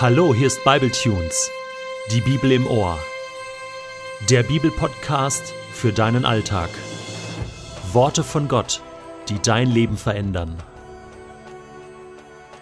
[0.00, 1.50] Hallo, hier ist Bibletunes,
[2.10, 2.98] die Bibel im Ohr.
[4.30, 6.70] Der Bibelpodcast für deinen Alltag.
[7.92, 8.80] Worte von Gott,
[9.28, 10.56] die dein Leben verändern.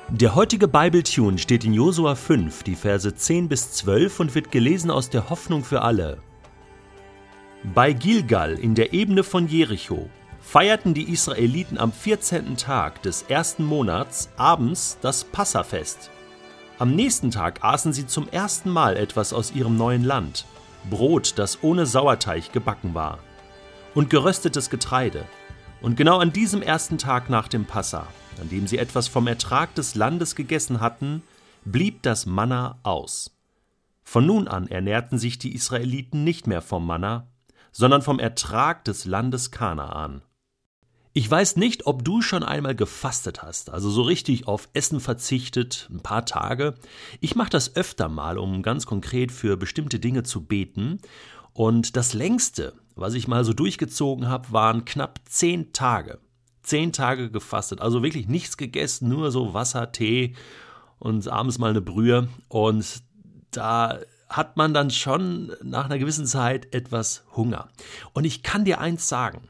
[0.08, 4.90] Der heutige Bibletune steht in Josua 5, die Verse 10 bis 12 und wird gelesen
[4.90, 6.18] aus der Hoffnung für alle.
[7.72, 10.10] Bei Gilgal in der Ebene von Jericho
[10.40, 12.56] feierten die Israeliten am 14.
[12.56, 16.10] Tag des ersten Monats abends das Passafest.
[16.80, 20.46] Am nächsten Tag aßen sie zum ersten Mal etwas aus ihrem neuen Land,
[20.88, 23.18] Brot, das ohne Sauerteig gebacken war,
[23.96, 25.24] und geröstetes Getreide.
[25.80, 28.06] Und genau an diesem ersten Tag nach dem Passa,
[28.40, 31.24] an dem sie etwas vom Ertrag des Landes gegessen hatten,
[31.64, 33.36] blieb das Manna aus.
[34.04, 37.26] Von nun an ernährten sich die Israeliten nicht mehr vom Manna,
[37.72, 40.22] sondern vom Ertrag des Landes Kanaan.
[41.18, 45.88] Ich weiß nicht, ob du schon einmal gefastet hast, also so richtig auf Essen verzichtet,
[45.90, 46.74] ein paar Tage.
[47.20, 51.00] Ich mache das öfter mal, um ganz konkret für bestimmte Dinge zu beten.
[51.54, 56.20] Und das längste, was ich mal so durchgezogen habe, waren knapp zehn Tage.
[56.62, 60.36] Zehn Tage gefastet, also wirklich nichts gegessen, nur so Wasser, Tee
[61.00, 62.28] und abends mal eine Brühe.
[62.46, 63.02] Und
[63.50, 67.70] da hat man dann schon nach einer gewissen Zeit etwas Hunger.
[68.12, 69.48] Und ich kann dir eins sagen,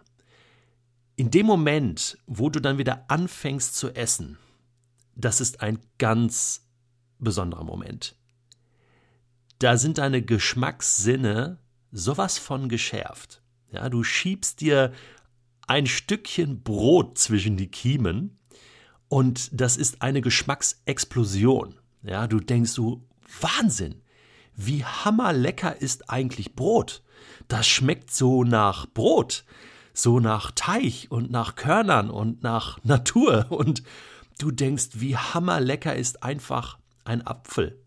[1.18, 4.38] in dem Moment, wo du dann wieder anfängst zu essen,
[5.16, 6.68] das ist ein ganz
[7.18, 8.14] besonderer Moment.
[9.58, 11.58] Da sind deine Geschmackssinne
[11.90, 13.42] sowas von geschärft.
[13.72, 14.92] Ja, du schiebst dir
[15.66, 18.38] ein Stückchen Brot zwischen die Kiemen
[19.08, 21.80] und das ist eine Geschmacksexplosion.
[22.04, 23.04] Ja, du denkst du,
[23.40, 24.02] Wahnsinn!
[24.54, 27.02] Wie hammerlecker ist eigentlich Brot?
[27.48, 29.44] Das schmeckt so nach Brot
[29.98, 33.82] so nach Teich und nach Körnern und nach Natur und
[34.38, 37.82] du denkst, wie hammerlecker ist einfach ein Apfel.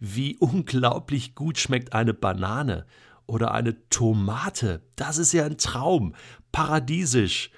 [0.00, 2.86] Wie unglaublich gut schmeckt eine Banane
[3.26, 4.82] oder eine Tomate.
[4.96, 6.14] Das ist ja ein Traum,
[6.52, 7.50] paradiesisch.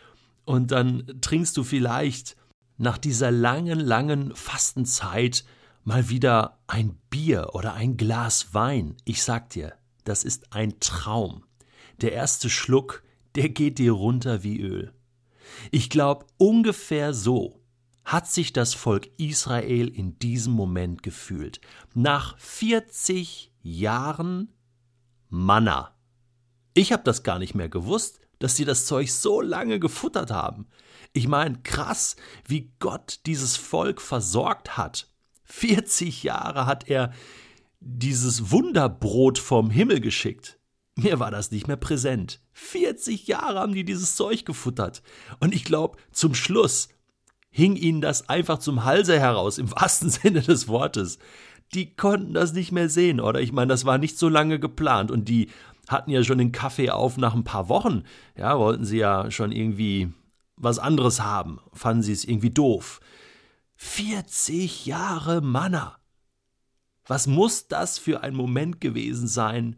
[0.45, 2.37] Und dann trinkst du vielleicht
[2.77, 5.45] nach dieser langen, langen Fastenzeit
[5.85, 8.97] mal wieder ein Bier oder ein Glas Wein.
[9.05, 9.75] Ich sag dir,
[10.05, 11.45] das ist ein Traum.
[12.01, 14.93] Der erste Schluck der geht dir runter wie Öl.
[15.71, 17.61] Ich glaube, ungefähr so
[18.05, 21.61] hat sich das Volk Israel in diesem Moment gefühlt.
[21.95, 24.53] Nach 40 Jahren
[25.29, 25.97] Manna.
[26.75, 30.67] Ich habe das gar nicht mehr gewusst, dass sie das Zeug so lange gefuttert haben.
[31.13, 35.09] Ich meine, krass, wie Gott dieses Volk versorgt hat.
[35.45, 37.13] 40 Jahre hat er
[37.81, 40.59] dieses Wunderbrot vom Himmel geschickt.
[40.97, 42.41] Mir war das nicht mehr präsent.
[42.53, 45.03] 40 Jahre haben die dieses Zeug gefuttert.
[45.41, 46.89] Und ich glaube, zum Schluss
[47.51, 51.19] hing ihnen das einfach zum Halse heraus, im wahrsten Sinne des Wortes.
[51.73, 53.41] Die konnten das nicht mehr sehen, oder?
[53.41, 55.49] Ich meine, das war nicht so lange geplant und die
[55.89, 58.05] hatten ja schon den Kaffee auf nach ein paar Wochen.
[58.37, 60.13] Ja, wollten sie ja schon irgendwie
[60.57, 61.61] was anderes haben.
[61.73, 63.01] Fanden sie es irgendwie doof.
[63.77, 65.99] 40 Jahre Manna.
[67.07, 69.77] Was muss das für ein Moment gewesen sein,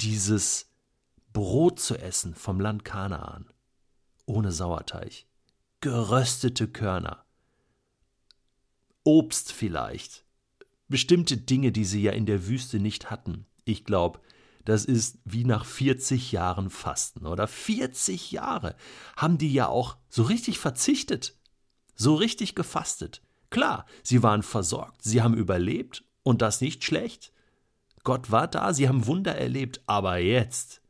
[0.00, 0.70] dieses
[1.32, 3.52] Brot zu essen vom Land Kanaan,
[4.26, 5.26] ohne Sauerteig,
[5.80, 7.24] geröstete Körner,
[9.02, 10.24] Obst vielleicht,
[10.88, 13.46] bestimmte Dinge, die sie ja in der Wüste nicht hatten.
[13.64, 14.20] Ich glaube,
[14.64, 18.76] das ist wie nach 40 Jahren Fasten oder 40 Jahre
[19.16, 21.38] haben die ja auch so richtig verzichtet,
[21.94, 23.22] so richtig gefastet.
[23.50, 27.32] Klar, sie waren versorgt, sie haben überlebt und das nicht schlecht.
[28.04, 30.82] Gott war da, sie haben Wunder erlebt, aber jetzt,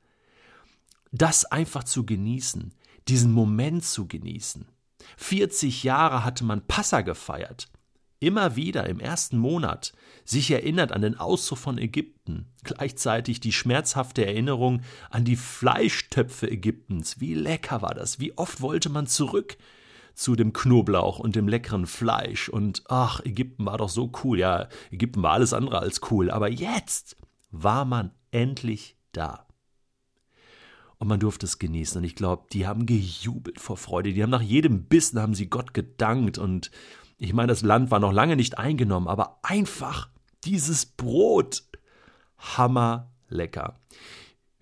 [1.13, 2.75] das einfach zu genießen,
[3.09, 4.67] diesen Moment zu genießen.
[5.17, 7.69] 40 Jahre hatte man Passa gefeiert.
[8.19, 9.93] Immer wieder im ersten Monat
[10.25, 14.81] sich erinnert an den Auszug von Ägypten, gleichzeitig die schmerzhafte Erinnerung
[15.11, 17.21] an die Fleischtöpfe Ägyptens.
[17.21, 18.19] Wie lecker war das?
[18.21, 19.59] Wie oft wollte man zurück?
[20.15, 22.49] Zu dem Knoblauch und dem leckeren Fleisch.
[22.49, 24.38] Und ach, Ägypten war doch so cool.
[24.38, 26.31] Ja, Ägypten war alles andere als cool.
[26.31, 27.17] Aber jetzt
[27.50, 29.47] war man endlich da.
[30.99, 31.99] Und man durfte es genießen.
[31.99, 34.12] Und ich glaube, die haben gejubelt vor Freude.
[34.12, 36.38] Die haben nach jedem Bissen haben sie Gott gedankt.
[36.38, 36.71] Und
[37.19, 40.09] ich meine, das Land war noch lange nicht eingenommen, aber einfach
[40.44, 41.65] dieses Brot.
[42.38, 43.81] Hammer lecker.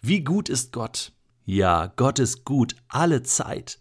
[0.00, 1.12] Wie gut ist Gott?
[1.44, 3.78] Ja, Gott ist gut alle Zeit.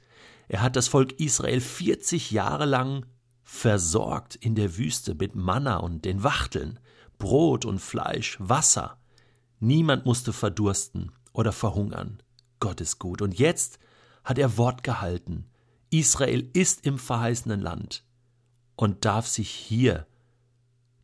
[0.52, 3.06] Er hat das Volk Israel 40 Jahre lang
[3.42, 6.78] versorgt in der Wüste mit Manna und den Wachteln,
[7.18, 9.00] Brot und Fleisch, Wasser.
[9.62, 12.22] Niemand musste verdursten oder verhungern.
[12.60, 13.22] Gott ist gut.
[13.22, 13.80] Und jetzt
[14.26, 15.46] hat er Wort gehalten.
[15.90, 18.04] Israel ist im verheißenen Land
[18.76, 20.06] und darf sich hier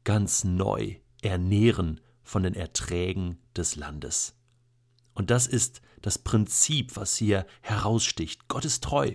[0.04, 4.36] ganz neu ernähren von den Erträgen des Landes.
[5.14, 8.50] Und das ist das Prinzip, was hier heraussticht.
[8.50, 9.14] Gott ist treu,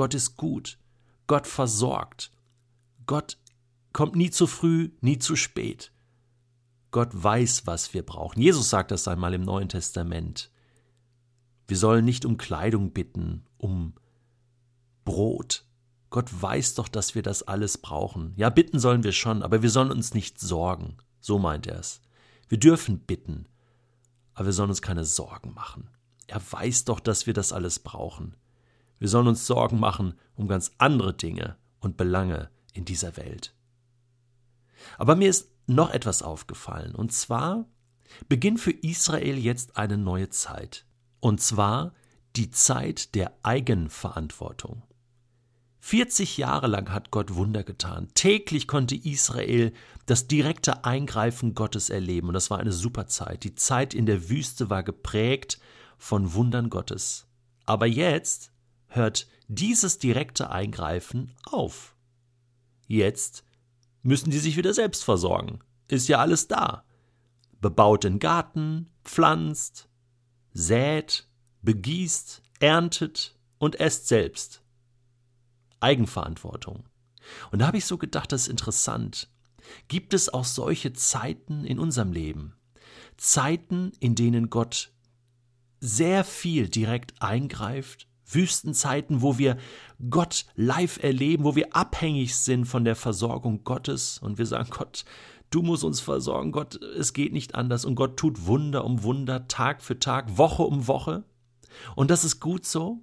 [0.00, 0.78] Gott ist gut,
[1.26, 2.32] Gott versorgt,
[3.04, 3.36] Gott
[3.92, 5.92] kommt nie zu früh, nie zu spät.
[6.90, 8.40] Gott weiß, was wir brauchen.
[8.40, 10.50] Jesus sagt das einmal im Neuen Testament.
[11.68, 13.92] Wir sollen nicht um Kleidung bitten, um
[15.04, 15.66] Brot.
[16.08, 18.32] Gott weiß doch, dass wir das alles brauchen.
[18.36, 20.96] Ja, bitten sollen wir schon, aber wir sollen uns nicht sorgen.
[21.20, 22.00] So meint er es.
[22.48, 23.48] Wir dürfen bitten,
[24.32, 25.90] aber wir sollen uns keine Sorgen machen.
[26.26, 28.34] Er weiß doch, dass wir das alles brauchen.
[29.00, 33.54] Wir sollen uns Sorgen machen um ganz andere Dinge und Belange in dieser Welt.
[34.98, 37.66] Aber mir ist noch etwas aufgefallen, und zwar
[38.28, 40.84] beginnt für Israel jetzt eine neue Zeit,
[41.20, 41.94] und zwar
[42.36, 44.82] die Zeit der Eigenverantwortung.
[45.80, 48.08] 40 Jahre lang hat Gott Wunder getan.
[48.14, 49.72] Täglich konnte Israel
[50.04, 52.28] das direkte Eingreifen Gottes erleben.
[52.28, 53.44] Und das war eine super Zeit.
[53.44, 55.58] Die Zeit in der Wüste war geprägt
[55.96, 57.26] von Wundern Gottes.
[57.64, 58.52] Aber jetzt
[58.90, 61.96] hört dieses direkte Eingreifen auf.
[62.86, 63.44] Jetzt
[64.02, 65.60] müssen die sich wieder selbst versorgen.
[65.88, 66.84] Ist ja alles da.
[67.60, 69.88] Bebaut den Garten, pflanzt,
[70.52, 71.28] sät,
[71.62, 74.62] begießt, erntet und esst selbst.
[75.80, 76.84] Eigenverantwortung.
[77.50, 79.30] Und da habe ich so gedacht, das ist interessant.
[79.88, 82.54] Gibt es auch solche Zeiten in unserem Leben?
[83.16, 84.92] Zeiten, in denen Gott
[85.80, 89.56] sehr viel direkt eingreift, Wüstenzeiten, wo wir
[90.08, 95.04] Gott live erleben, wo wir abhängig sind von der Versorgung Gottes und wir sagen, Gott,
[95.50, 99.48] du musst uns versorgen, Gott, es geht nicht anders und Gott tut Wunder um Wunder,
[99.48, 101.24] Tag für Tag, Woche um Woche.
[101.96, 103.02] Und das ist gut so.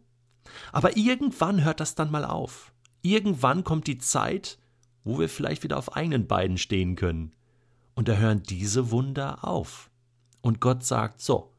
[0.72, 2.74] Aber irgendwann hört das dann mal auf.
[3.02, 4.58] Irgendwann kommt die Zeit,
[5.04, 7.34] wo wir vielleicht wieder auf eigenen Beinen stehen können.
[7.96, 9.90] Und da hören diese Wunder auf.
[10.42, 11.54] Und Gott sagt, so,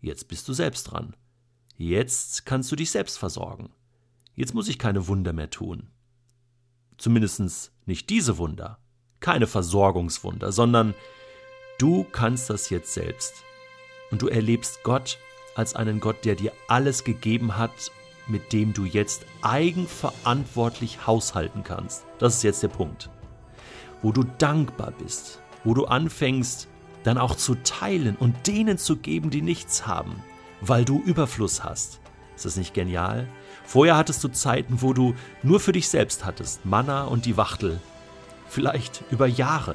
[0.00, 1.14] jetzt bist du selbst dran.
[1.76, 3.70] Jetzt kannst du dich selbst versorgen.
[4.34, 5.90] Jetzt muss ich keine Wunder mehr tun.
[6.96, 8.78] Zumindest nicht diese Wunder,
[9.20, 10.94] keine Versorgungswunder, sondern
[11.78, 13.44] du kannst das jetzt selbst.
[14.10, 15.18] Und du erlebst Gott
[15.54, 17.90] als einen Gott, der dir alles gegeben hat,
[18.26, 22.06] mit dem du jetzt eigenverantwortlich haushalten kannst.
[22.18, 23.10] Das ist jetzt der Punkt.
[24.00, 26.68] Wo du dankbar bist, wo du anfängst,
[27.04, 30.22] dann auch zu teilen und denen zu geben, die nichts haben,
[30.68, 32.00] weil du Überfluss hast.
[32.34, 33.26] Ist das nicht genial?
[33.64, 37.80] Vorher hattest du Zeiten, wo du nur für dich selbst hattest, Manna und die Wachtel.
[38.48, 39.74] Vielleicht über Jahre.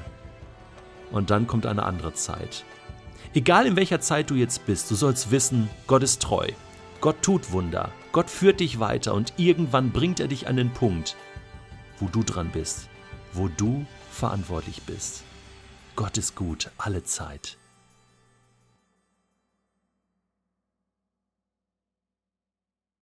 [1.11, 2.63] Und dann kommt eine andere Zeit.
[3.33, 6.47] Egal in welcher Zeit du jetzt bist, du sollst wissen, Gott ist treu.
[7.01, 7.89] Gott tut Wunder.
[8.11, 11.15] Gott führt dich weiter und irgendwann bringt er dich an den Punkt,
[11.99, 12.89] wo du dran bist,
[13.33, 15.23] wo du verantwortlich bist.
[15.95, 17.57] Gott ist gut alle Zeit.